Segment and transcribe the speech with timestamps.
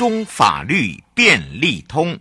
[0.00, 2.18] 中法律便利通。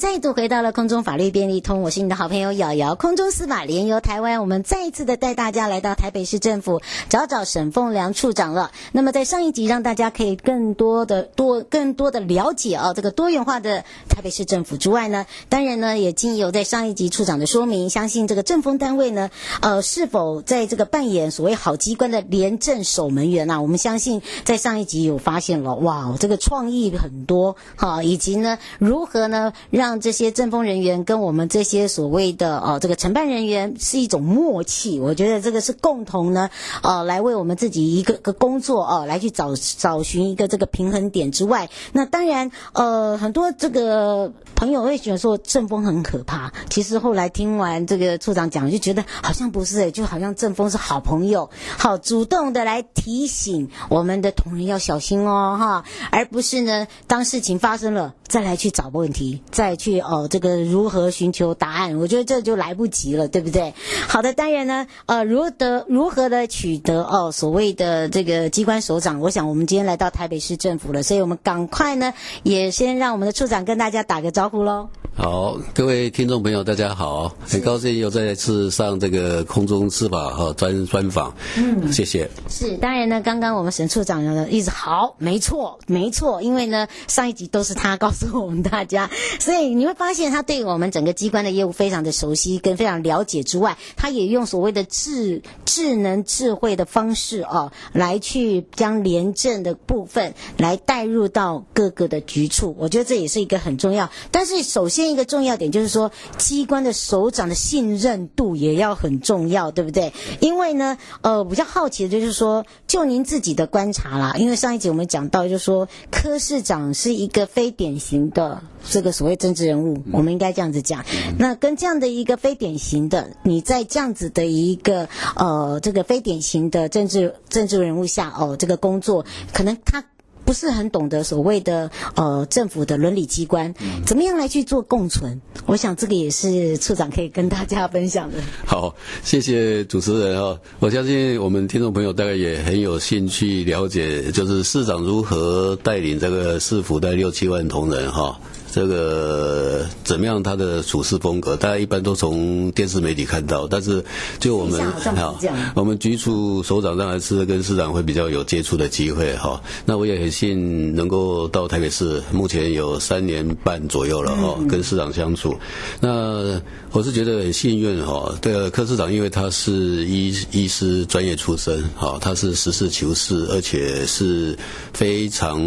[0.00, 2.94] 再度回到了空中法律便利通，我是你的好朋友瑶瑶。
[2.94, 8.70] 空中司法联游台湾，我们再一次的带大家来到台北市政府找找沈凤良处长了。
[8.92, 19.28] 那么在上一集让大家可以更多的多更多的了解啊，这个多元化的台北市政府之外呢，当然呢也经由在上一集处长的说明，相信这个政风单位呢，
[19.60, 23.60] 呃，是否在这个扮演所谓好机关的廉政守门员啊？
[23.60, 36.48] 我们相信在上一集有发现了，哇，这个创意很多哈，以及呢如何呢让让这些政风人员跟我们这些所谓的呃这个承办人员是一种默契，我觉得这个是共同呢
[36.84, 59.76] 呃来为我们自己一个个工作哦、来去找找寻一个这个平衡点之外，那当然呃很多这个朋友会觉得说政风很可怕，其实后来听完这个处长讲，就觉得好像不是诶，就好像政风是好朋友，好主动的来提醒我们的同仁要小心哦哈，而不是呢当事情发生了再来去找问题再。
[59.80, 61.96] 去哦，这个如何寻求答案？
[61.96, 63.72] 我觉得这就来不及了，对不对？
[64.06, 74.90] 好的，当然呢，呃，如得如何的取得哦，所谓的这个机关首长，我想我们今天来到台北市政府了，所以我们赶快呢，也先让我们的处长跟大家打个招呼喽。
[75.20, 82.30] 好，各位听众朋友，大家好，很高兴又再次上这个空中司法哈专专访，嗯，谢谢。
[82.48, 105.09] 是，当然呢，刚刚我们沈处长呢一直好，没错，没错，因为呢上一集都是他告诉我们大家，所以你会发现他对我们整个机关的业务非常的熟悉跟非常了解之外，他也用所谓的智智能智慧的方式哦，来去将廉政的部分来带入到各个的局处，我觉得这也是一个很重要，但是首先。
[105.10, 110.12] 一个重要点就是说，机关的首长的信任度也要很重要，对不对？
[110.40, 121.04] 因为呢，呃，比较好奇的就是说，就您自己的观察啦，因为上一集我们讲到，就是说柯市长是一个非典型的这个所谓政治人物，我们应该这样子讲。
[121.38, 130.04] 那跟这样的一个非典型的，你在这样子的一个呃这个非典型的政治政治人物下哦，这个工作可能他。
[130.50, 133.72] 不是很懂得所谓的呃政府的伦理机关
[134.04, 138.38] 怎么样来去做共存，我想这个也是处长可以跟大家分享的。
[138.66, 140.58] 好，谢谢主持人啊！
[140.80, 148.40] 我相信我们听众朋友大概也很有兴趣了解，就是市长如何带领这个市府的六七万同仁哈。
[148.72, 150.42] 这个怎么样？
[150.42, 153.66] 他的处事风格，大家一般都从电视媒体看到。
[153.66, 154.02] 但是，
[154.38, 154.80] 就我们
[155.16, 155.38] 好，
[155.74, 159.60] 我们局处首长当然是跟市长会比较有接触的机会哈。
[159.84, 165.56] 那我也很幸能够到台北市，目前有三年半左右了哈，跟市长相处。
[166.00, 166.60] 那
[166.92, 168.32] 我是觉得很幸运哈。
[168.40, 169.72] 对了，柯市长因为他是
[170.06, 174.56] 医医师专业出身，哈，他是实事求是，而且是
[174.92, 175.58] 非常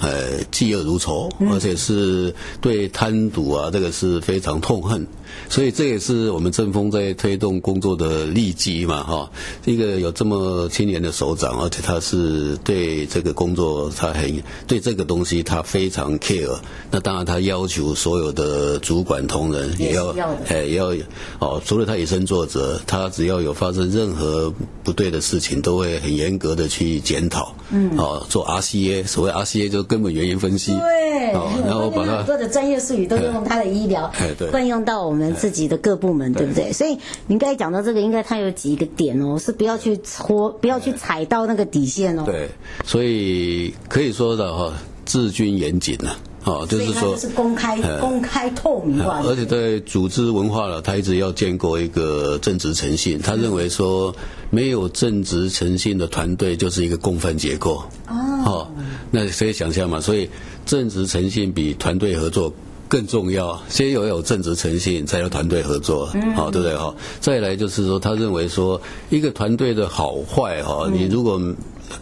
[0.00, 2.23] 呃嫉恶如仇，而且是。
[2.60, 5.06] 对贪赌啊，这个是非常痛恨。
[5.48, 9.30] 所以这也是我们正风在推动工作的利基嘛，哈。
[9.64, 16.54] 一个有这么青年的首长，而且他是对这个工作，他很对这个东西他非常 care。
[16.90, 20.14] 那当然他要求所有的主管同仁也要，
[20.48, 20.92] 哎，也要
[21.38, 24.52] 哦，除了他以身作则，他只要有发生任何
[24.82, 27.54] 不对的事情，都会很严格的去检讨。
[27.70, 27.96] 嗯。
[27.96, 30.72] 哦，做 RCA，所谓 RCA 就是根本原因分析。
[30.72, 31.32] 对。
[31.32, 35.23] 哦，然后把他很多的专业术语都用他的医疗，哎，对，惯用到我们。
[35.32, 36.72] 自己的各部门，对不对？
[36.72, 36.98] 所以
[37.28, 42.24] 您刚才讲到这个，应该它有几个点哦，是不要去戳，不要去踩到那个底线哦。
[42.26, 42.48] 对，
[42.84, 44.72] 所以可以说的哈，
[45.06, 49.20] 治军严谨呐，哦，就是说是公开、公开透明化。
[49.22, 53.20] 而且在组织文化了，他一直要建构一个正直诚信。
[53.20, 54.14] 他认为说，
[54.50, 57.82] 没有正直诚信的团队就是一个共犯结构。
[58.08, 58.68] 哦，
[59.10, 60.00] 那可以想象嘛？
[60.00, 60.28] 所以
[60.66, 62.52] 正直诚信比团队合作。
[62.94, 66.06] 更重要，先要有正直诚信，才有团队合作，
[66.36, 66.76] 好，对不对？
[66.76, 68.80] 哈，再来就是说，他认为说，
[69.10, 71.40] 一个团队的好坏，哈，你如果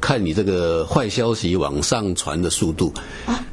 [0.02, 2.92] 看你这个坏消息往上传的速度，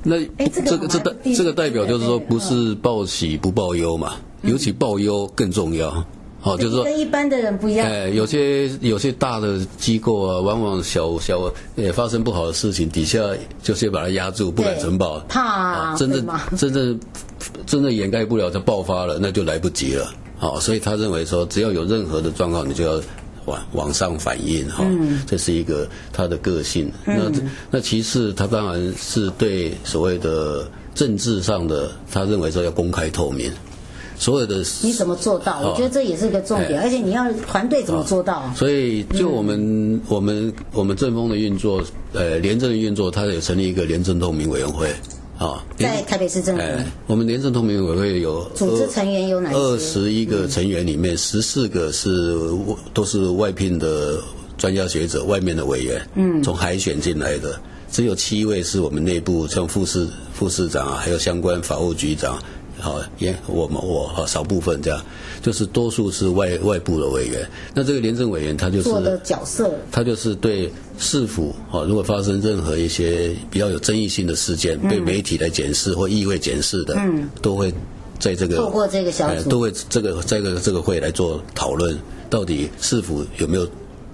[0.03, 0.17] 那
[0.49, 6.03] 这个这代这个代表就是说，不是报喜不报忧嘛，尤其报忧更重要。
[6.41, 7.85] 哦，就是说跟一般的人不一样。
[7.85, 13.19] 哎，有些有些大的机构啊，往往小小也发生不好的事情，底下
[13.61, 16.25] 就先把它压住，不敢承保，怕啊，真正
[16.57, 16.97] 真正
[17.69, 20.11] 真的掩盖不了，它爆发了，那就来不及了。
[20.39, 22.99] 好，所以他认为说，只要有任何的状况，你就要
[23.45, 24.83] 往往上反映哈。
[24.83, 26.91] 嗯，这是一个他的个性。
[27.05, 27.31] 那
[27.69, 33.51] 那其次，他当然是对所谓的政治上的，他认为说要公开透明。
[34.17, 35.61] 所有的你怎么做到？
[35.61, 38.51] 我觉得这也是一个重点，而且你要团队怎么做到？
[38.55, 41.83] 所以，就我们我们我们政风的运作，
[42.13, 44.89] 呃，廉政的运作，它有成立一个廉政透明委员会
[45.39, 46.63] 啊，在台北市政府。
[47.07, 49.55] 我们廉政透明委员会有组织成员有哪些？
[49.55, 52.37] 二十一个成员里面，十四个是
[52.93, 54.19] 都是外聘的
[54.57, 57.57] 专家学者，外面的委员，嗯，从海选进来的，
[57.89, 62.37] 只有七位是我们内部，像副市副市长啊，还有相关法务局长。
[62.79, 65.01] 好，也我们我哈少部分这样，
[65.41, 67.47] 就是多数是外外部的委员。
[67.73, 77.73] 那这个廉政委员他就是做的角色，他就是对市府哈，如果发生任何一些比较有争议性的事件，被媒体来检视或议会检视的，嗯，都会
[78.17, 81.97] 在这个透过这个小组，都会这个这个这个会来做讨论，
[82.29, 83.67] 到底市府有没有。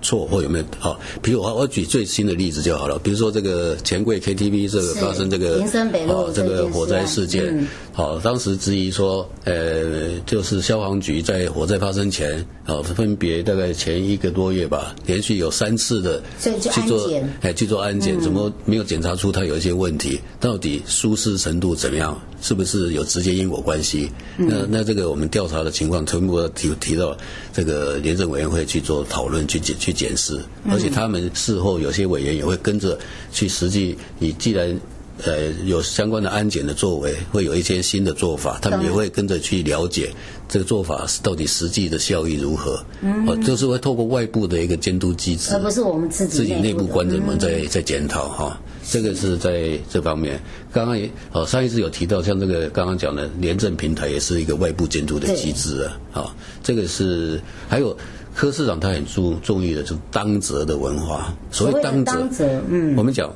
[0.06, 1.00] 错或有没有好？
[1.24, 3.00] 比如我我举最新的例子就好了。
[3.00, 5.64] 比如说这个钱柜 KTV 这个发生这个
[6.08, 17.10] 哦这个火灾事件，好，当时质疑说，呃，就是消防局在火灾发生前，好，分别大概前一个多月吧，连续有三次的去做
[17.42, 20.20] 哎去做安检，怎么没有检查出它有一些问题？
[20.40, 22.22] 到底舒适程度怎么样？
[22.42, 24.12] 是不是有直接因果关系？
[24.38, 27.18] 那那这个我们调查的情况全部提提到
[27.56, 29.96] 这个廉政委员会去做讨论去去。
[29.96, 30.38] 检视，
[30.70, 33.00] 而且他们事后有些委员也会跟着
[33.32, 33.98] 去实际。
[34.20, 34.78] 你既然
[35.24, 40.14] 呃有相关的安检的作为，会有一些新的做法，他们也会跟着去了解
[40.48, 42.84] 这个做法到底实际的效益如何。
[43.02, 48.60] 嗯，就是会透过外部的一个监督机制，而不是我们自己自己内部官员们在在检讨哈。
[48.88, 50.40] 这个是在这方面。
[50.72, 56.22] 刚刚也哦，上一次有提到，像这个刚刚讲的廉政平台也是一个外部监督的机制啊。
[56.22, 57.98] 啊，这个是还有。
[58.38, 61.34] 柯市长他很注重意的就是当责的文化。
[61.52, 63.34] 所谓当责，嗯，我们讲，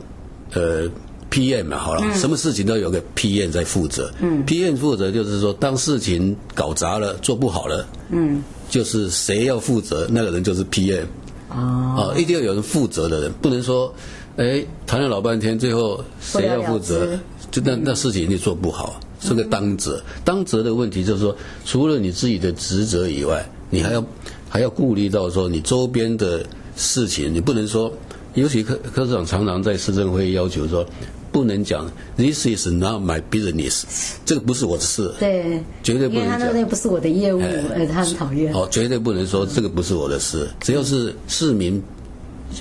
[0.52, 0.90] 呃
[1.30, 4.12] ，PM 嘛，好了，嗯、什么事情都有个 PM 在负责。
[4.22, 11.06] 嗯，PM 负责就是说，当事情搞砸了，做不好了，嗯，就是谁要负责，那个人就是 PM。
[11.50, 13.94] 哦，一定要有人负责的人，不能说，
[14.38, 17.18] 哎，谈了老半天，最后谁要负责，
[17.52, 20.02] 就那那事情你做不好，是个当责。
[20.24, 21.36] 当责的问题就是说，
[21.66, 24.04] 除了你自己的职责以外，你还要。
[24.52, 26.44] 还要顾虑到说你周边的
[26.76, 27.94] 事情，你不能说，
[28.34, 30.84] 尤其柯柯市长常常在市政会要求说，
[31.32, 33.84] 不能讲 This is not my business，
[34.26, 37.42] 这个不是我的事，对，绝对不能讲，因为他那不是我的业务，
[37.74, 38.54] 哎，他很讨厌。
[38.54, 41.82] 哦，绝对不能说这个不是我的事，只要是市民，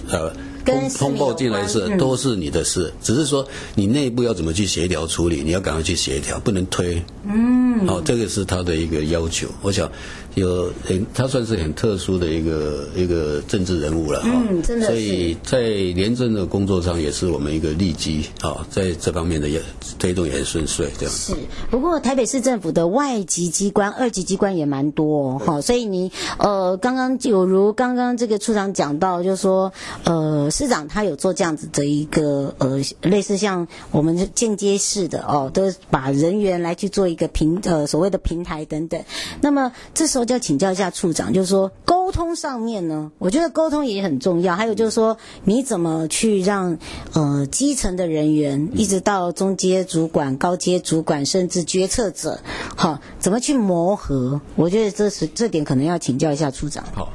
[0.09, 0.33] 呃。
[0.65, 7.03] 通通报进来是都是你的事，只是说你内部要怎么去协调处理，你要赶快去协调，不能推。
[7.25, 9.49] 嗯，好，这个是他的一个要求。
[9.63, 9.91] 我想
[10.35, 14.23] 有很，他算是很特殊的一个一个政治人物了。
[14.25, 14.87] 嗯，真的。
[14.87, 19.63] 所以在廉政的工作上，也是我们一个利基啊，在这方面的也
[19.99, 20.89] 推动也很顺遂。
[20.99, 21.35] 这样是。
[21.71, 29.73] 不过台北市政府的外籍机关、二级机关也蛮多哈，所以你呃，刚刚有如刚刚这个处长讲到，就是说
[30.05, 30.49] 呃。
[30.51, 39.01] 市长他有做这样子的一个呃，类似像我们间接式的哦，都把人员来去做一个平呃所谓的平台等等。
[39.41, 44.57] 那么这时候就要请教一下处长，就是说沟通上面呢，我觉得沟通也很重要。
[44.57, 46.79] 还有就是说，你怎么去让
[47.13, 52.41] 呃基层的人员一直到中阶主管、高阶主管，甚至决策者，
[52.77, 54.41] 好、怎么去磨合？
[54.57, 56.85] 我觉得这是这点可能要请教一下处长。
[56.95, 57.13] 好，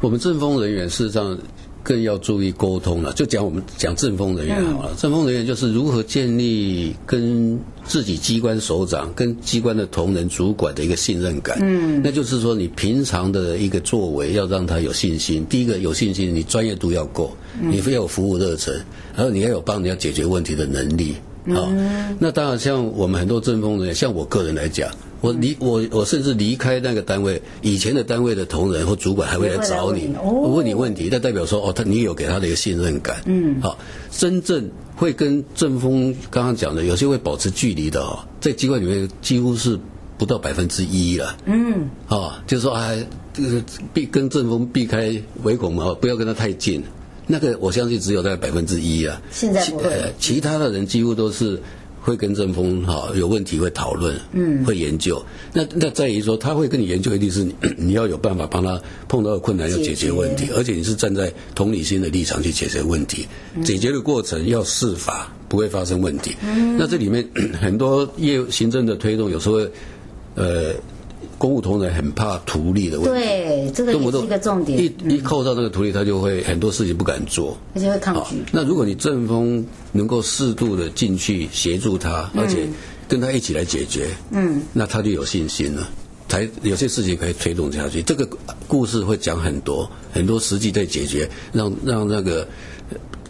[0.00, 1.38] 我们政风人员事实上。
[1.82, 4.94] 更要注意沟通了，就讲我们讲政风人员好了。
[4.96, 11.58] 政风人员就是如何建立跟自己机关首长、跟机关的同仁、主管的一个信任感。
[11.60, 15.44] 嗯，那就是说你平常的一个作为要让他有信心。
[15.46, 18.72] 第一个有信心，你专业度要够，你非要有服务热忱，
[19.16, 21.16] 然后你要有帮人家解决问题的能力。
[21.48, 21.68] 好，
[22.18, 24.88] 那当然像我们很多政风人员，像我个人来讲。
[25.22, 33.22] 我离我我甚至离开那个单位，以前的单位的同仁或主管还会来找你，我问你问题，那代表说哦，他你有给他的一个信任感。
[33.26, 33.78] 嗯，好，
[34.10, 39.78] 真正会跟正风刚刚讲的，有些会保持距离的哦，在机关里面几乎是
[40.18, 41.36] 不到百分之一了。
[41.46, 43.62] 嗯，啊，就是说哎，这个
[43.94, 45.14] 避跟正风避开
[45.44, 46.82] 唯恐嘛，不要跟他太近。
[47.28, 49.22] 那个我相信只有在百分之一啊。
[49.30, 50.12] 现在不会。
[50.18, 51.62] 其他的人几乎都是。
[52.02, 55.24] 会跟政风哈有问题会讨论，嗯，会研究。
[55.52, 58.78] 那那在于说，他会跟你研究，一定是你 你要有办法帮他
[59.08, 63.26] 碰到的困难要解决问题，而且你是站在同理心的立场去解决问题。
[63.64, 66.34] 解决的过程要释法，不会发生问题。
[66.42, 67.26] 嗯，那这里面
[67.60, 69.60] 很多业务行政的推动，有时候
[70.34, 70.74] 呃。
[71.38, 74.78] 公务同仁很怕图利的问题，对，这个也是一个重点。
[74.78, 78.36] 一一扣到这个图利，他就会很多事情不敢做，而且会抗拒。
[78.52, 82.66] 那如果你政风能够适度的进去协助他，而且
[83.08, 85.88] 跟他一起来解决，嗯，那他就有信心了，
[86.28, 88.02] 才有些事情可以推动下去。
[88.02, 88.28] 这个
[88.66, 92.46] 故事会讲很多很多实际在解决，让让那个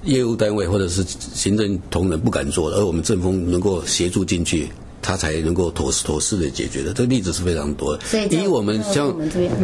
[0.05, 4.69] 业务单位或者是行政同仁不敢做的，而我们政风能够协助进去。
[5.03, 8.03] 他才能够妥妥适的解决的，这个例子是非常多的。
[8.31, 9.15] 以我们像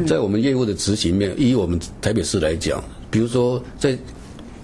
[0.04, 3.96] 在我们业务的执行面，以我们台北市来讲，比如说在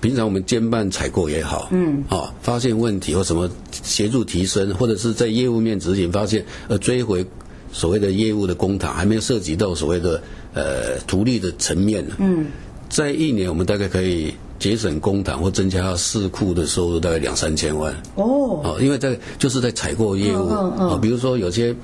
[0.01, 7.25] 平常我们兼办采购也好，嗯，啊，发现问题或什么协助提升，或者是在业务面执行发现呃追回
[7.73, 12.47] 所谓的业务的公帑，还没有涉及到所谓的呃图利的层面呢，嗯，
[12.91, 14.35] 在一年我们大概可以。
[14.59, 17.93] 节省公帑或增加市库的收入大概两三千万。
[18.15, 18.61] 哦。
[18.65, 20.49] 哦，因为在就是在采购业务。
[20.49, 21.75] 啊，比如说有些，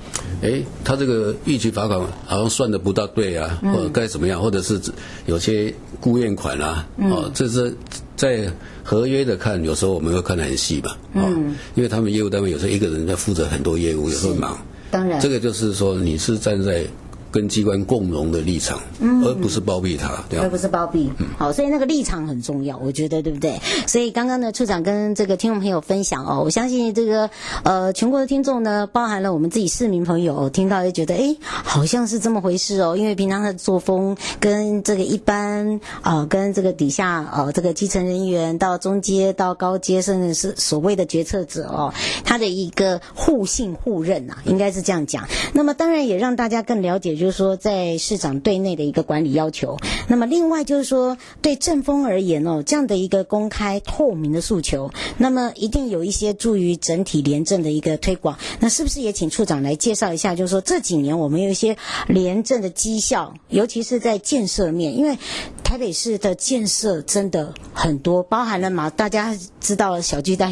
[0.41, 4.79] 哎，他这个逾期罚款好像算的不大对啊，或者该怎么样，或者是
[5.25, 7.75] 有些雇验款啊，哦，这是
[8.15, 8.51] 在
[8.83, 11.27] 合约的看，有时候我们会看得很细吧，啊，
[11.75, 14.57] 因为他们业务单位有时候一个人在负责很多业务，有时候忙，
[14.89, 16.83] 当然，这个就是说你是站在。
[17.31, 20.45] 跟机关共荣的立场，嗯，而不是包庇他，对吧？
[20.45, 23.59] 而不是包庇，嗯，好，所以那个立场很重要，我觉得对不对？
[23.87, 27.29] 所以刚刚呢，处长跟这个听众朋友分享哦，我相信这个
[27.63, 41.93] 呃全国的听众呢，包含了我们自己市民朋友，哦，听到就觉得哎，好像是这么回事哦，因为平常的作风跟这个一般啊，呃，跟这个底下啊，呃，这个基层人员到中阶到高阶，甚至是所谓的决策者哦，
[42.25, 45.25] 他的一个互信互认啊，应该是这样讲。
[45.53, 47.20] 那么当然也让大家更了解。
[47.21, 58.39] 就是说，在市长对内的一个管理要求，那么另外就是说，对政风而言哦，这样的一个公开透明的诉求，那么一定有一些助于整体廉政的一个推广。
[58.59, 60.33] 那是不是也请处长来介绍一下？
[60.33, 65.15] 就是说这几年我们有一些廉政的绩效，尤其是在建设面，因为
[65.63, 70.51] 台北市的建设真的很多，包含了嘛，大家知道小巨蛋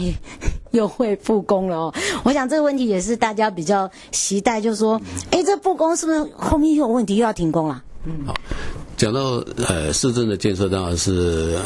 [0.71, 1.93] 又会复工了哦。
[2.23, 7.83] 我想这个问题也是大家比较期待，就是说，哎，这复工是不是后面又有问题，又要停工了？
[8.05, 8.33] 嗯，好。
[8.97, 11.57] 讲到呃市政的建设，当然是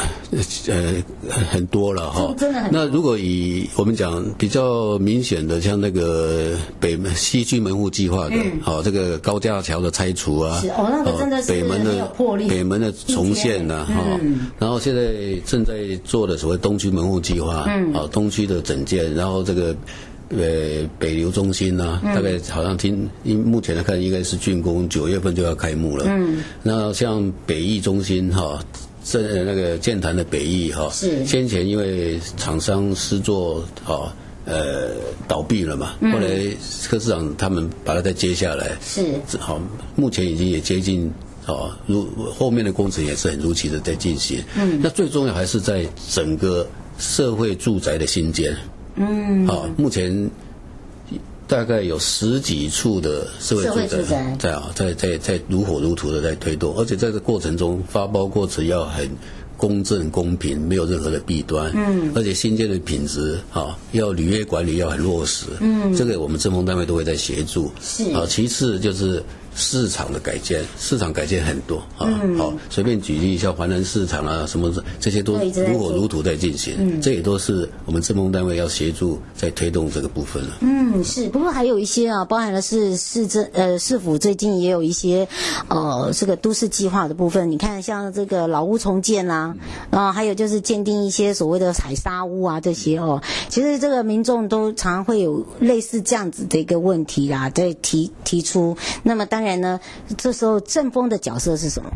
[0.67, 1.03] 呃
[1.51, 2.31] 很多了哈。
[2.37, 2.79] 真的很多。
[2.79, 12.11] 那如果以我们讲比较明显的，像那个北门西区门户计划的，好、嗯、这个高架桥的拆除啊，是哦，那个真的是北门的
[12.47, 14.19] 北门的重现呐，哈。
[14.21, 15.01] 嗯、然后现在
[15.45, 15.73] 正在
[16.03, 19.75] 做的所谓东区门户计划，嗯，好东区的整建，然后这个。
[20.37, 26.05] 呃，北流中心呢、啊，嗯、大概好像听，因目前来看，应该是竣工，九月份就要开幕了。
[26.07, 28.63] 嗯，那像北艺中心哈，
[29.03, 31.25] 这那个建潭的北翼哈，是。
[31.25, 34.13] 先前因为厂商施作哈，
[34.45, 34.89] 呃，
[35.27, 36.27] 倒闭了嘛，嗯、后来
[36.89, 39.03] 柯市长他们把它再接下来，是。
[39.39, 39.61] 好，
[39.95, 41.11] 目前已经也接近
[41.45, 44.41] 哦，如后面的工程也是很如期的在进行。
[44.55, 46.65] 嗯，那最重要还是在整个
[46.97, 48.55] 社会住宅的新建。
[48.95, 50.29] 嗯，好，目前
[51.47, 59.09] 大概有十几处的社会住宅在啊，在在在如火如荼的在推动，而且在这过程中发包过程要很
[59.57, 61.71] 公正公平，没有任何的弊端。
[61.75, 65.45] 嗯，而且新建的品质啊，要履约管理要很落实。
[65.59, 67.71] 嗯，这个我们政风单位都会在协助。
[67.81, 69.23] 是啊，其次就是。
[69.55, 80.57] 市场的改建，市场改建很多啊，嗯、好，随便举例一下，华南市场啊，什么这些都如火如荼在进行，嗯、这也都是我们政风单位要协助在推动这个部分了。
[80.61, 85.27] 嗯，是，不过还有一些啊，包含了是市政呃市府最近也有一些
[85.67, 89.55] 呃这个都市计划的部分，你看像这个老屋重建啊，
[89.91, 99.42] 然后、嗯啊、还有就是鉴定一些所谓的采砂屋啊这些哦，其实这个民众都常常会有类似这样子的一个问题啦，在提提出，那么当。
[99.43, 99.77] 当然呢，
[100.17, 101.91] 这时候正风的角色是什么？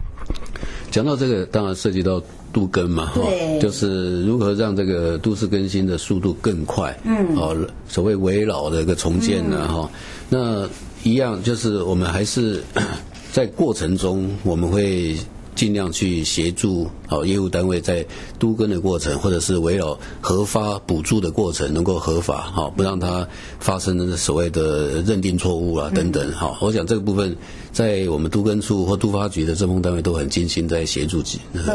[0.91, 3.21] 讲到这个，当然涉及到杜根嘛，哈，
[3.61, 7.55] 就是如何让这个都市更新的速度更快，嗯，哦，
[7.87, 9.89] 所谓围绕的一个重建呢，哈、
[10.29, 10.69] 嗯，
[11.03, 12.61] 那一样就是我们还是
[13.31, 15.15] 在过程中，我们会
[15.57, 18.05] 尽量去协助好业务单位在
[18.37, 23.27] 都更的过程，或者是围绕核发补助的过程能够合法，好不让它
[23.59, 26.31] 发生所谓的认定错误啊等等。
[26.33, 27.35] 好，我想这个部分
[27.73, 31.23] 在我们都更处或都发局的政风单位都很精心在协助，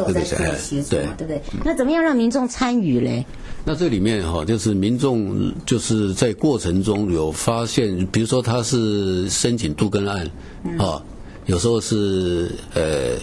[0.06, 0.36] 会在协
[0.80, 1.42] 助，对对不对？
[1.64, 3.26] 那怎么样让民众参与嘞？
[3.64, 10.30] 那这里面哈，就是民众就是在过程中有发现，比如说他是申请都更案，
[10.78, 11.02] 啊，
[11.46, 13.18] 有时候是呃。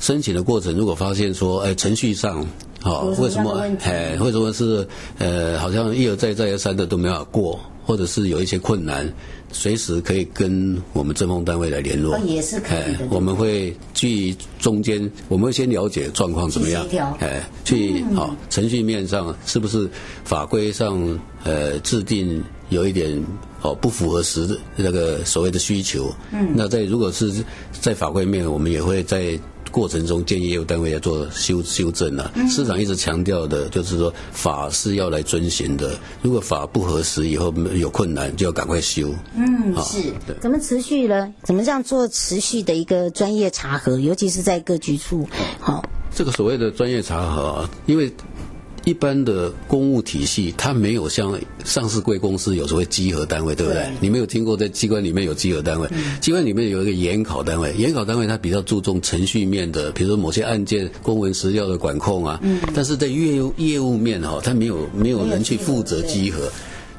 [0.00, 2.44] 申请的过程，如果发现说，哎，程序上，
[2.80, 4.88] 好，为什么，哎，为什么是，
[5.18, 9.06] 呃，好像一而再，再而三的都没法过，或者是有一些困难，
[9.52, 12.18] 随时可以跟我们政风单位来联络。
[12.20, 13.06] 也是可以的。
[13.10, 19.86] 我们会去中间，我们会先了解状况怎么样，哎，去好程序面上是不是
[20.24, 20.98] 法规上，
[21.44, 23.22] 呃，制定有一点
[23.60, 26.10] 哦不符合实那个所谓的需求。
[26.32, 26.54] 嗯。
[26.54, 29.38] 那在如果是在法规面，我们也会在。
[29.70, 32.30] 过程中建议业务单位要做修修正啊。
[32.48, 35.98] 市长一直强调的就是说，法是要来遵循的。
[36.22, 39.14] 如果法不合时，以后有困难就要赶快修。
[39.34, 40.02] 嗯，是。
[40.26, 40.36] 对。
[40.40, 41.32] 怎么持续呢？
[41.44, 43.98] 怎么这样做持续的一个专业查核？
[43.98, 45.28] 尤其是在各局处。
[45.60, 45.84] 好，
[46.14, 48.12] 这个所谓的专业查核啊，因为。
[48.84, 53.82] 一般的公务体系，它没有像上市贵公司有所谓稽核单位，对不对？
[53.82, 55.86] 对，你没有听过在机关里面有稽核单位？
[55.92, 62.38] 嗯、机关里面有一个研考单位，研考单位它比较注重程序面的，比如说某些案件公文时效的管控啊。
[62.42, 62.60] 嗯。
[62.74, 66.50] 但是在业务业务面哈，它没有没有人去负责稽核，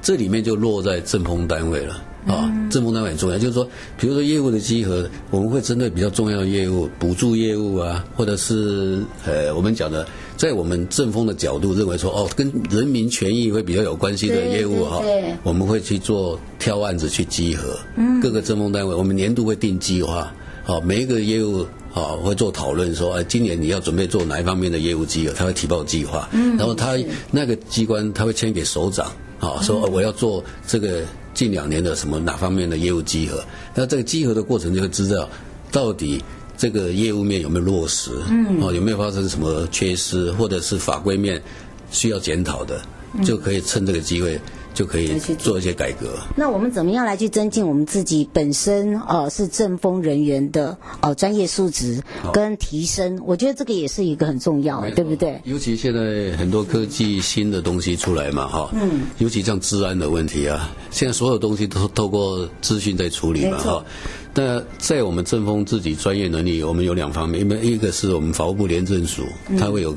[0.02, 2.52] 这里面就落在政风单位了啊。
[2.70, 3.68] 政风单位很重要，就是说，
[4.00, 10.06] 比如说业务的集合，我们会针对比较重要的业务，补助业务啊，或者是呃我们讲的。
[10.38, 15.00] 在我们政风的角度认为说，哦，跟人民权益会比较有关系的业务哈，
[15.44, 17.78] 我们会去做挑案子去集合。
[17.96, 21.64] 嗯，各个政风单位，我们年度会定计划，好，每一个业务
[21.94, 26.28] 啊会做讨论，说，哎，今年你要准备做哪一方面的业务稽核，他会提报计划。
[26.32, 26.98] 嗯，然后他
[27.30, 31.04] 那个机关他会签给首长，啊，说我要做这个
[31.42, 33.44] 近两年的什么哪方面的业务集合，
[33.74, 35.28] 那这个集合的过程就会知道
[35.72, 36.24] 到底。
[36.58, 38.12] 这个业务面有没有落实？
[38.30, 41.42] 嗯，哦，有没有发生什么缺失，或者是法规面
[41.90, 42.80] 需要检讨的，
[43.24, 44.40] 就可以趁这个机会。
[44.74, 46.18] 就可以做一些改革。
[46.36, 52.02] 那我们怎么样来去增进我们自己本身呃是政风人员的呃专业素质
[52.34, 53.22] 跟提升？
[53.26, 55.42] 我觉得这个也是一个很重要的，对不对？
[55.44, 63.86] 尤其现在很多科技新的东西出来嘛，哈，嗯，尤其像治安的问题啊，现在所有东西都透过资讯在处理嘛，哈。
[64.34, 69.24] 那在我们政风自己专业能力，我们有两方面，因为一个是我们法务部廉政署，
[69.60, 69.94] 它会有。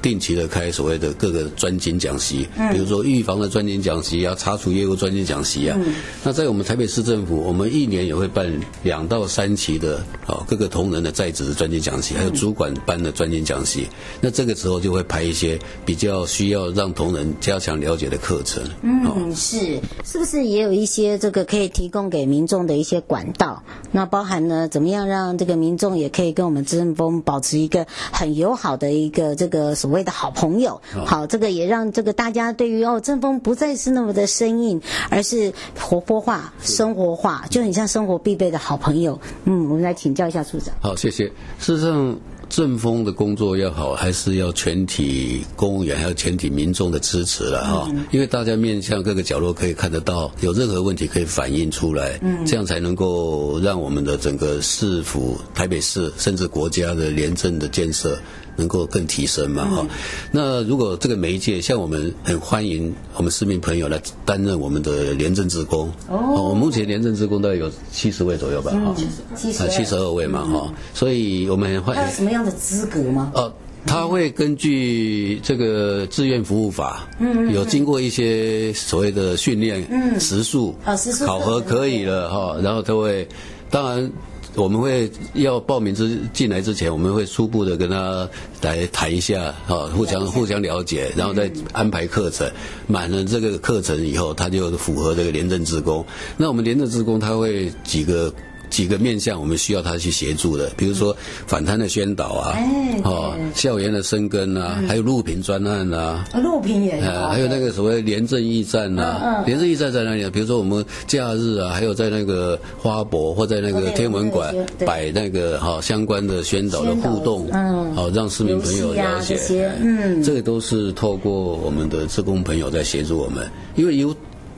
[0.00, 5.78] 定期的开所谓的各个专精讲习，比如说预防的专精讲习啊，查处业务专精讲习啊。
[6.24, 8.50] 那在我们台北市政府，我们一年也会办
[8.82, 13.86] 两到三期的哦各个同仁的在职的专精讲习，还有主管班的专精讲习。
[14.22, 18.62] 那这个时候就会排一些比较需要让同仁加强了解的课程。
[18.82, 23.62] 嗯，是，是不是也有一些这个可以提供给民众的一些管道？
[23.92, 29.57] 那包含呢，怎么样让这个民众也可以跟我们政风保持一个很友好的一个这个。
[29.58, 39.20] 个所谓的好朋友，好，这个也让这个大家对于哦，政风不再是那么的生硬，而是活泼化、生活化，就很像生活必备的好朋友。
[39.44, 40.74] 嗯，我们来请教一下处长。
[40.80, 41.24] 好，谢谢。
[41.58, 42.18] 事实上，
[42.48, 47.88] 政风的工作要好，还是要全体公务员还有全体民众的支持了哈。
[47.90, 58.18] 嗯、因为大家面向各个角落可以看得到，有任何问题可以反映出来，嗯，这样才能够让我们的整个市府、台北市甚至国家的廉政的建设。
[58.58, 59.64] 能够更提升嘛？
[59.64, 59.88] 哈、嗯，
[60.32, 65.88] 那如果这个媒介，像我们很欢迎我们市民朋友来担任我们的廉政职工。
[66.08, 68.72] 哦，我们目前廉政职工大概有七十位左右吧？
[68.72, 70.42] 哈、嗯，七十七十二位嘛？
[70.42, 72.02] 哈、嗯，所以我们很欢迎。
[72.02, 73.30] 他有什么样的资格吗？
[73.36, 73.52] 哦，
[73.86, 83.28] 他会根据这个志愿服务法，嗯，有经过一些所谓的训练，嗯，时数，啊，时数考核可以了哈，然后他会，
[83.70, 84.10] 当然。
[84.54, 88.28] 我们会要报名之进来之前，我们会初步的跟他
[88.62, 92.50] 来谈一下，哈，互相互相了解，然后再安排课程。
[92.86, 96.04] 满了这个课程以后，他就符合这个廉政职工。
[96.36, 98.32] 那我们廉政职工他会几个。
[98.70, 102.58] 几个面向我们需要他去协助的，比如说反贪的宣导啊，
[103.04, 110.30] 哦，校园的生根啊，还有录屏专案啊，录屏也，还有那个所谓廉政驿站呐，廉政驿站在哪里啊？
[110.32, 114.54] 比如说我们假日啊，还有在那个花博或在那个天文馆
[114.86, 124.14] 摆那个哈相关的宣导的互动，嗯，好让市民朋友了解，嗯，这个都是透过我们的职工朋友在协助我们，因为由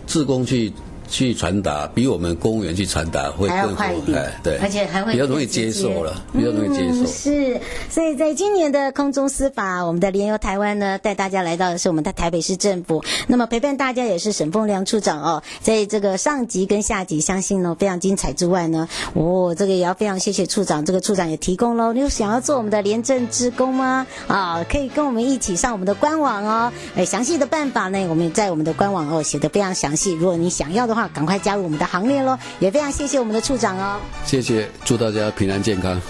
[0.06, 0.72] 志工去。
[1.10, 7.02] 去传达，比我们公务员去传达会更快一点，哎，对，而且还会比较容易接受了，比较容易接受。
[7.02, 13.02] 嗯、是，所以在今年的空中司法，我们的联游台湾呢，带大家来到的是我们的台北市政府。
[13.26, 21.92] 那么陪伴大家也是沈凤良处长哦，在这个上集跟下集，相信呢非常精彩之外呢，哦，这个也要非常谢谢处长，这个处长也提供喽。
[21.92, 24.06] 你有想要做我们的廉政职工吗？
[24.28, 26.72] 啊，可以跟我们一起上我们的官网哦。
[26.94, 30.12] 哎，详细的办法呢，我们在我们的官网哦写的非常详细。
[30.12, 32.38] 如果你想要的话，赶快加入我们的行列喽！
[32.58, 34.00] 也非常谢谢我们的处长哦。
[34.24, 36.00] 谢谢，祝大家平安健康。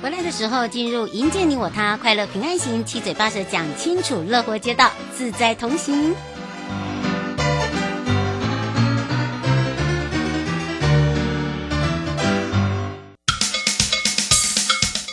[0.00, 6.14] 回来的时候进入迎接你我他，快乐平安行，七嘴八舌讲清楚，乐活街道自在同行。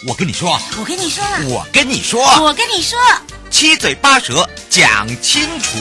[0.08, 3.00] 我跟你说，我跟你说，我跟你说，我跟你说，
[3.50, 5.80] 七嘴八舌讲清楚。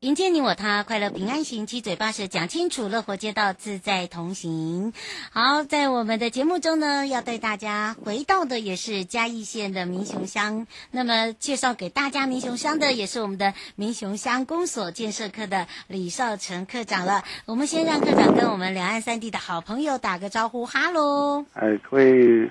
[0.00, 4.92] 迎接你我他，快乐平安行，七嘴八舌讲清楚，乐活街道自在同行。
[5.30, 10.66] 好，在我们的节目中呢，要带大家回到的也是嘉义县的民雄乡。
[10.90, 17.24] 那么介绍给大家民雄乡的，也是我们的民雄乡公所建设科的李少成科长了。
[17.46, 21.46] 我们先让科长跟我们两岸三地的好朋友打个招呼，哈喽。
[21.54, 22.50] 哎，各位。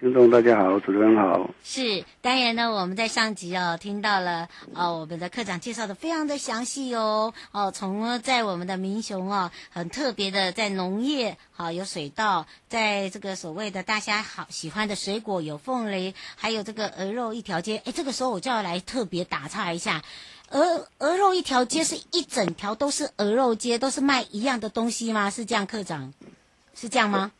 [0.00, 1.50] 听众大家好，主持人好。
[1.62, 17.82] 是，当然呢，我们在上集哦听到了哦，我们的科长介绍的非常的详细哦哦，从在我们的民雄哦，很特别的在农业好、哦、有水稻，在这个所谓的大家好喜欢的水果有凤梨，还有这个鹅肉一条街。
[17.84, 20.02] 哎，这个时候我就要来特别打岔一下，
[20.48, 25.28] 鹅鹅肉一条街是一整条都是鹅肉街，都是卖一样的东西吗？
[25.28, 26.14] 是这样，科长，
[26.74, 27.32] 是这样吗？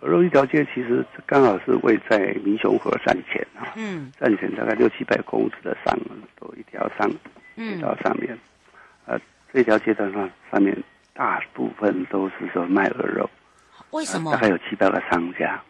[0.00, 5.98] 鹅肉一条街其实刚好是位在民雄河站前啊，嗯，站前大概六七百公尺的山，
[6.38, 7.10] 都一条上，
[7.56, 8.36] 嗯，一条上面，
[9.04, 9.18] 呃，
[9.52, 10.76] 这条街道上上面
[11.12, 13.28] 大部分都是说卖鹅肉，
[13.90, 14.32] 为什么？
[14.32, 15.62] 大概有七百个商家，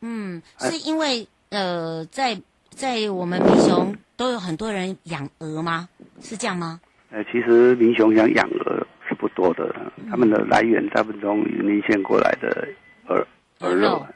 [0.00, 2.36] 嗯，是因为呃，在
[2.70, 5.88] 在我们民雄都有很多人养鹅吗？
[6.20, 6.80] 是这样吗？
[7.10, 9.72] 呃，其实民雄想养鹅是不多的，
[10.10, 12.66] 他们的来源大部分从云林县过来的
[13.06, 13.24] 鹅。
[13.60, 14.06] 鹅肉，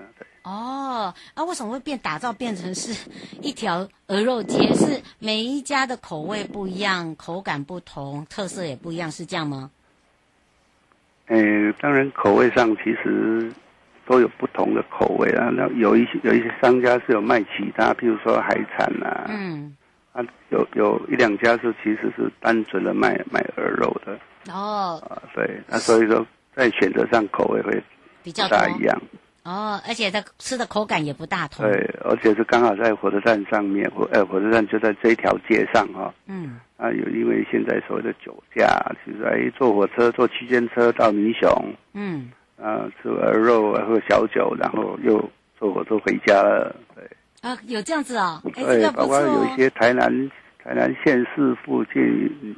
[0.43, 3.09] 哦，啊，为什么会变打造变成是
[3.41, 4.73] 一条鹅肉街？
[4.75, 9.71] 是每一家的口味不一样，口感不同，特色也不一样，是这样吗？
[11.27, 13.51] 嗯、呃，当然口味上其实
[14.07, 15.49] 都有不同的口味啊。
[15.51, 19.75] 那有一些有一些商家是有卖其他，譬如说海产啊，嗯，
[20.13, 24.19] 啊，有有一两家是其实是单纯的卖卖鹅肉的。
[24.53, 27.83] 哦，啊，对，那所以说在选择上口味会
[28.23, 29.03] 比较大一样。
[29.45, 31.65] 哦，而且它吃的口感也不大同。
[31.65, 36.15] 对，而且是刚好在火车站上面，火呃火车站就在这一条街上哈、哦。
[36.27, 36.59] 嗯。
[36.77, 38.67] 啊，有因为现在所谓的酒驾，
[39.05, 41.51] 其实哎坐火车坐区间车到民雄。
[41.93, 42.31] 嗯。
[42.57, 46.75] 啊，吃鹅肉啊，喝小酒，然后又坐火车回家了。
[46.95, 47.05] 对。
[47.43, 48.51] 啊，有这样子啊、哦？
[48.57, 50.31] 哎，对，这个不错哦、包括有一些台南。
[50.64, 52.03] 台南县市附近、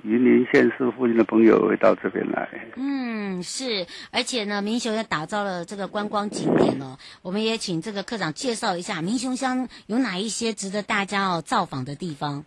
[0.05, 2.49] 云林县市附近的朋友会到这边来。
[2.77, 6.97] 嗯，是，而且呢，民雄也打造了这个观光景点哦。
[7.21, 12.45] 我们也请这个科长介绍一下民雄乡有哪一些值得大家哦造访的地方。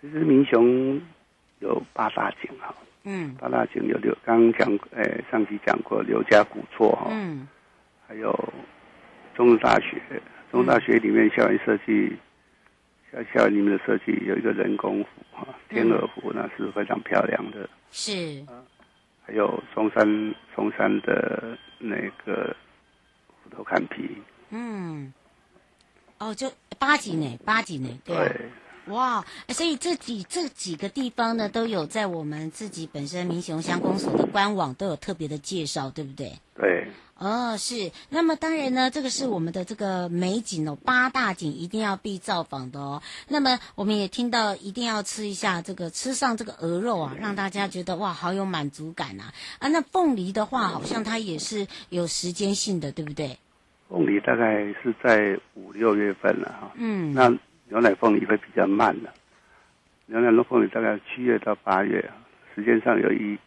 [0.00, 0.98] 其实民雄
[1.58, 2.74] 有八大景哈。
[3.04, 3.34] 嗯。
[3.38, 7.08] 八大景有刘，刚刚讲，哎，上期讲过刘家古厝哈。
[7.10, 7.46] 嗯。
[8.08, 8.32] 还有
[9.36, 10.00] 中正大学，
[10.50, 11.84] 中正大学里面校园设计。
[11.84, 12.16] 学
[13.32, 17.68] 校里面的设计有一个人工湖哈，天鹅湖那是非常漂亮的。
[17.90, 18.44] 是。
[18.46, 18.62] 啊，
[19.22, 22.54] 还有松山松山的那个
[23.26, 24.16] 虎头坎皮。
[24.50, 25.12] 嗯。
[26.18, 28.16] 哦，就八景呢，八景呢，对。
[28.16, 28.48] 对
[28.86, 36.32] 哇，所以这几这几个地方呢，都有在我们自己本身民雄乡公所的官网都有特别的介绍，对不对？
[36.54, 36.88] 对。
[37.20, 37.92] 哦，是。
[38.08, 43.02] 那么当然呢，这个是我们的这个美景哦，八大景一定要必造访的哦。
[43.28, 49.32] 那么我们也听到一定要吃一下这个，吃上这个鹅肉啊，让大家觉得哇，好有满足感啊。
[49.58, 53.38] 啊，那凤梨的话，好像它也是有时间性的，对不对？
[53.88, 56.72] 凤梨大概是在五六月份了哈。
[56.74, 57.14] 嗯。
[57.14, 57.32] 那。
[57.72, 59.08] 牛奶凤梨会比较慢的，
[60.06, 62.10] 牛奶的凤梨大概七月到八月，
[62.52, 63.38] 时间上有一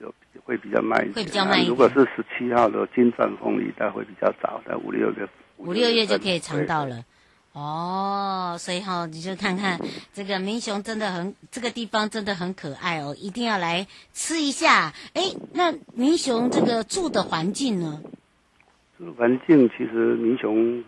[0.00, 1.14] 有有会比较慢一点。
[1.14, 1.68] 会比较慢一点。
[1.68, 5.28] 如果是十七号的金钻凤梨，它会比较早，在五六月。
[5.56, 7.04] 五六月就可以尝到了。
[7.52, 9.80] 哦，所以哈、哦，你就看看
[10.12, 14.92] 这个民雄真的很，这个地方真的很可爱哦，一定要来吃一下。
[15.14, 15.22] 哎，
[15.52, 18.00] 那民雄这个住的环境呢？
[18.96, 20.84] 住的环境其实民雄。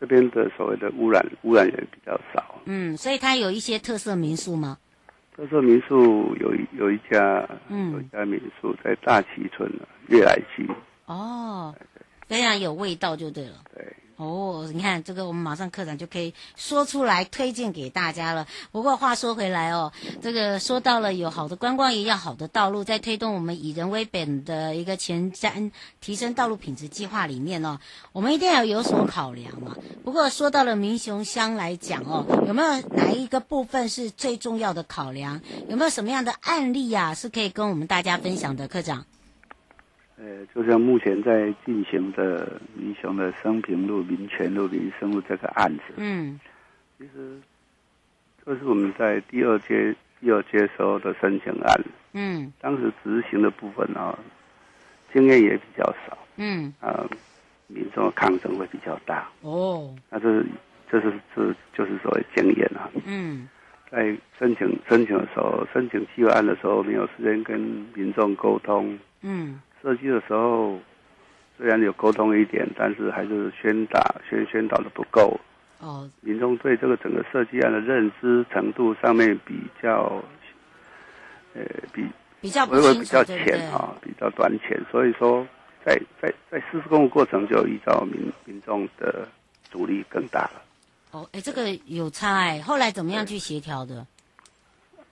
[0.00, 4.78] 这边的所谓的污染污染也比较少，嗯，所以它有一些特色民宿吗？
[5.36, 9.70] 特色民宿有一有一家，嗯，有一家民宿在大崎村
[10.08, 10.68] 悦来居。
[11.06, 11.74] 哦，
[12.26, 13.64] 非常有味道就对了。
[13.74, 13.84] 对。
[14.20, 18.46] 哦，你看这个，我们马上科长就可以说出来推荐给大家了。
[18.70, 25.70] 不过话说回来哦，这个说到了有好的观光，也要好的道路，在推动我们以人为本的一个前瞻
[26.02, 27.78] 提升道路品质计划里面哦，
[28.12, 29.74] 我们一定要有所考量嘛。
[30.04, 35.40] 不过说到了民雄乡来讲哦，有没有哪一个部分是最重要的考量？
[35.66, 39.06] 有没有什么样的案例、啊，是可以跟我们大家分享的，科长？
[40.22, 46.38] 呃，就像目前在进行的民雄的升平路、民权路、民生路这个案子，嗯，
[46.98, 47.40] 其实
[48.44, 54.18] 这是我们在第二阶第二阶时候的申请案，嗯，当时执行的部分呢、啊，
[55.10, 57.08] 经验也比较少，嗯，啊，
[57.66, 60.46] 民众的抗争会比较大，哦，那这是
[60.90, 63.48] 这是这就是所谓经验啊，嗯，
[63.90, 67.58] 在申请申请的时候，申请计划案的时候，没有时间跟
[67.94, 69.58] 民众沟通，嗯。
[69.82, 70.78] 设计的时候，
[71.56, 75.38] 虽然有沟通一点，但是还是宣导宣宣导的不够。
[75.78, 80.22] 哦，民众对这个整个设计案的认知程度上面比较，
[81.54, 81.62] 呃，
[81.92, 82.04] 比
[82.40, 84.78] 比较微微比较浅啊，比较短浅。
[84.90, 85.46] 所以说
[85.84, 89.26] 在，在在在施工的过程就遇到民民众的
[89.70, 90.62] 阻力更大了。
[91.12, 94.06] 哦，哎，这个有差哎，后来怎么样去协调的？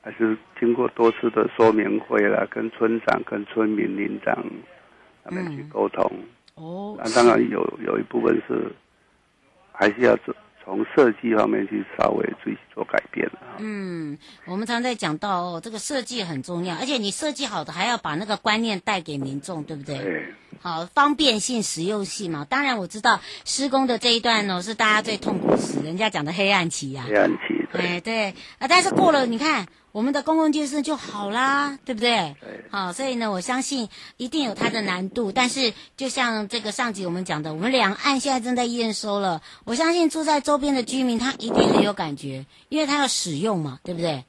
[0.09, 4.43] 还是经过多次的说明会啦，跟村长、跟村民、邻长
[5.23, 6.11] 他们去沟通。
[6.57, 8.73] 嗯、哦，那当然有有一部分是
[9.71, 13.31] 还是要从从设计方面去稍微去做改变。
[13.59, 14.17] 嗯，
[14.47, 19.99] 我们常常在讲到哦，这个设计很重要，而且你设计好的还要把那个观念带给民众，对不对？
[19.99, 20.25] 对。
[20.63, 22.47] 好，方便性、实用性嘛。
[22.49, 27.09] 当然我知道施工的这一段呢，是大家最痛苦时，人家讲的黑暗期呀、啊。
[27.11, 27.58] 黑暗期。
[27.73, 29.67] 对哎，对啊，但是过了，你看。
[29.91, 32.37] 我们的公共建设就好啦，对不对？
[32.41, 32.65] 对。
[32.71, 35.33] 好，所以呢，我相信一定有它的难度。
[35.33, 39.43] 但是，就像这个上集我们讲的，我们两岸现在正在验收了。
[39.65, 44.25] 我相信住在周边的居民，他一定很有感觉，因为他要使用嘛，对不对？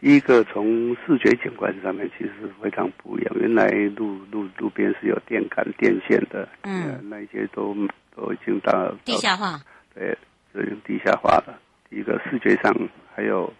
[0.00, 3.34] 第一个，从视觉景观上面其实非常不一样。
[3.40, 7.74] 原来路路路边是有电杆、电线的，嗯，那一些都
[8.14, 9.60] 都已经到地下化，
[9.92, 10.16] 对，
[10.52, 11.58] 都已经地下化了。
[11.88, 12.72] 第一个视觉上
[13.14, 13.52] 还有。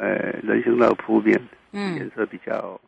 [0.00, 0.06] 呃，
[0.44, 2.80] 人行道铺面，嗯，颜色比较。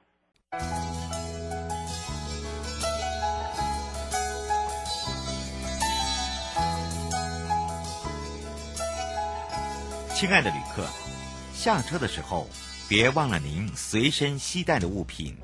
[10.15, 10.85] 亲爱的旅客，
[11.53, 12.47] 下车的时候
[12.89, 15.35] 别忘了您随身携带的物品。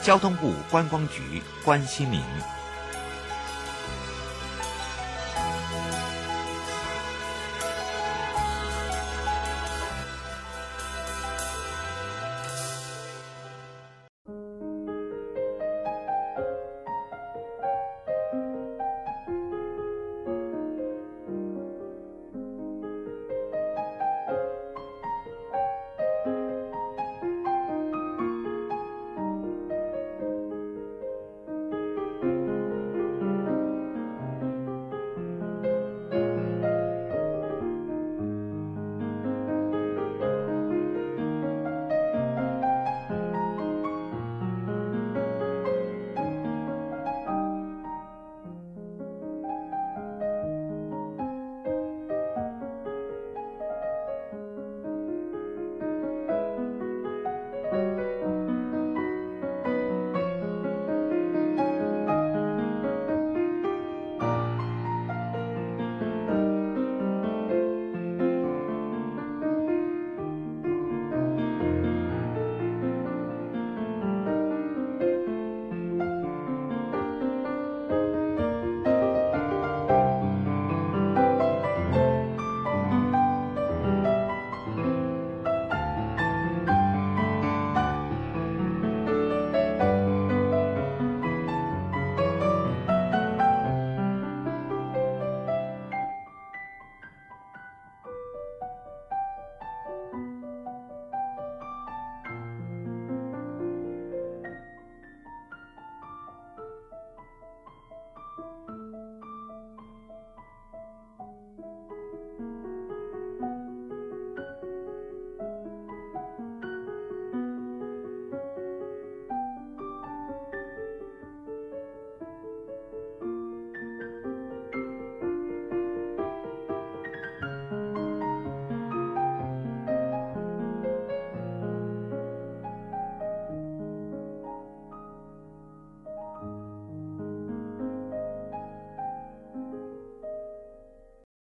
[0.00, 1.20] 交通部观光局
[1.62, 2.22] 关心您。